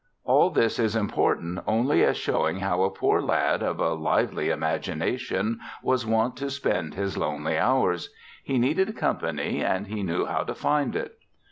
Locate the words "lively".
3.93-4.49